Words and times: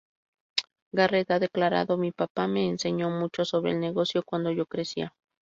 Garrett 0.91 1.29
ha 1.29 1.37
declarado: 1.37 1.95
"Mi 1.95 2.11
papá 2.11 2.47
me 2.47 2.67
enseñó 2.67 3.11
mucho 3.11 3.45
sobre 3.45 3.73
el 3.73 3.79
negocio 3.79 4.23
cuando 4.25 4.49
yo 4.49 4.65
crecía. 4.65 5.13